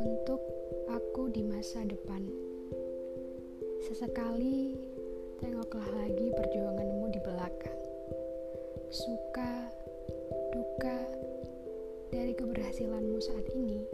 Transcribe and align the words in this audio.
Untuk 0.00 0.40
aku 0.88 1.28
di 1.28 1.44
masa 1.44 1.84
depan, 1.84 2.24
sesekali 3.84 4.72
tengoklah 5.36 5.84
lagi 6.00 6.32
perjuanganmu 6.32 7.12
di 7.12 7.20
belakang. 7.20 7.76
Suka, 8.88 9.68
duka 10.56 10.96
dari 12.08 12.32
keberhasilanmu 12.32 13.20
saat 13.20 13.44
ini, 13.52 13.84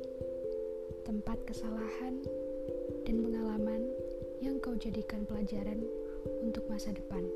tempat 1.03 1.43
kesalahan 1.51 2.23
dan 3.03 3.17
pengalaman 3.27 3.91
yang 4.39 4.63
kau 4.63 4.79
jadikan 4.79 5.27
pelajaran 5.27 5.83
untuk 6.47 6.63
masa 6.71 6.95
depan. 6.95 7.27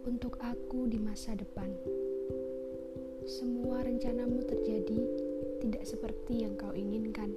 Untuk 0.00 0.40
aku 0.40 0.88
di 0.88 0.96
masa 0.96 1.36
depan, 1.36 1.68
semua 3.28 3.84
rencanamu 3.84 4.40
terjadi 4.48 5.00
tidak 5.60 5.84
seperti 5.84 6.48
yang 6.48 6.56
kau 6.56 6.72
inginkan. 6.72 7.36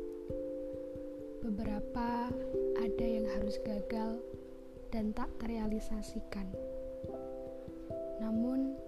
Beberapa 1.44 2.32
ada 2.80 3.06
yang 3.06 3.28
harus 3.36 3.60
gagal 3.68 4.24
dan 4.96 5.12
tak 5.12 5.28
terrealisasikan. 5.44 6.48
Namun, 8.24 8.80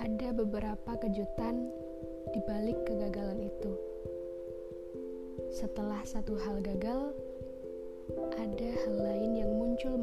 ada 0.00 0.32
beberapa 0.32 0.96
kejutan 0.96 1.68
di 2.32 2.40
balik 2.48 2.80
kegagalan 2.88 3.44
itu. 3.44 3.72
Setelah 5.52 6.00
satu 6.08 6.36
hal 6.40 6.64
gagal, 6.64 7.12
ada 8.40 8.70
hal 8.86 8.94
lain 8.96 9.32
yang 9.36 9.52
muncul 9.52 9.98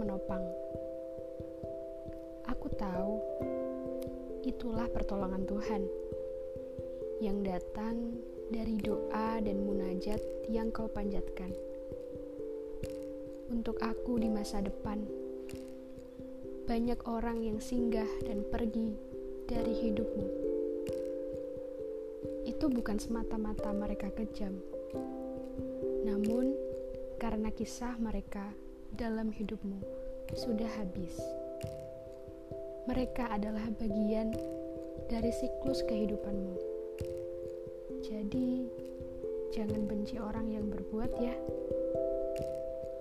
itulah 4.44 4.92
pertolongan 4.92 5.48
Tuhan 5.48 5.84
yang 7.24 7.40
datang 7.48 8.20
dari 8.52 8.76
doa 8.76 9.40
dan 9.40 9.64
munajat 9.64 10.20
yang 10.52 10.67
kau 10.76 10.92
panjatkan. 10.92 11.56
Untuk 13.48 13.80
aku 13.80 14.20
di 14.20 14.28
masa 14.28 14.59
depan, 14.59 15.00
banyak 16.67 17.00
orang 17.08 17.40
yang 17.40 17.64
singgah 17.64 18.08
dan 18.28 18.44
pergi 18.52 18.92
dari 19.48 19.72
hidupmu. 19.72 20.28
Itu 22.44 22.67
bukan 22.67 23.00
semata-mata 23.00 23.72
mereka 23.72 24.12
kejam, 24.12 24.60
namun 26.04 26.52
karena 27.16 27.48
kisah 27.56 27.95
mereka 27.95 28.52
dalam 28.92 29.32
hidupmu 29.32 29.80
sudah 30.36 30.67
habis. 30.76 31.42
Mereka 32.84 33.31
adalah 33.31 33.64
bagian 33.80 34.36
dari 35.08 35.31
siklus 35.31 35.80
kehidupanmu. 35.88 36.56
Jadi, 38.03 38.67
jangan 39.56 39.88
benci 39.88 40.20
orang 40.20 40.52
yang 40.52 40.67
berbuat 40.67 41.11
ya. 41.16 41.31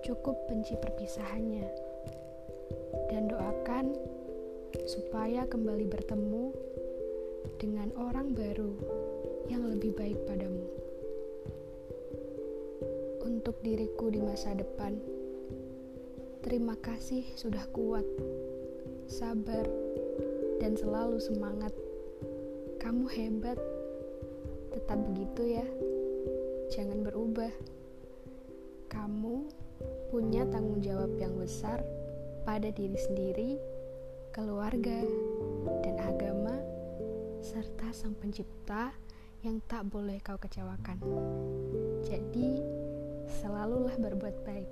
Cukup 0.07 0.39
benci 0.47 0.79
perpisahannya. 0.79 1.67
Dan 3.11 3.27
doakan 3.27 3.91
supaya 4.87 5.43
kembali 5.51 5.83
bertemu 5.91 6.55
dengan 7.59 7.91
orang 7.99 8.31
baru 8.31 8.71
yang 9.51 9.67
lebih 9.67 9.91
baik 9.99 10.15
padamu. 10.23 10.63
Untuk 13.19 13.59
diriku 13.59 14.07
di 14.07 14.23
masa 14.23 14.55
depan, 14.55 14.95
terima 16.39 16.79
kasih 16.79 17.27
sudah 17.35 17.67
kuat, 17.75 18.07
sabar, 19.07 19.65
dan 20.59 20.77
selalu 20.79 21.19
semangat. 21.19 21.73
Kamu 22.79 23.07
hebat 23.11 23.59
tetap 24.71 24.99
begitu 25.11 25.59
ya. 25.59 25.65
Jangan 26.71 27.05
berubah. 27.05 27.53
Kamu 28.89 29.49
punya 30.13 30.45
tanggung 30.47 30.79
jawab 30.83 31.13
yang 31.17 31.33
besar 31.35 31.81
pada 32.45 32.69
diri 32.69 32.95
sendiri, 32.95 33.51
keluarga, 34.35 35.01
dan 35.81 35.95
agama, 35.97 36.53
serta 37.41 37.89
Sang 37.95 38.13
Pencipta 38.15 38.93
yang 39.43 39.59
tak 39.67 39.89
boleh 39.89 40.21
kau 40.23 40.39
kecewakan. 40.39 41.01
Jadi, 42.05 42.61
selalulah 43.41 43.95
berbuat 43.99 44.35
baik. 44.47 44.71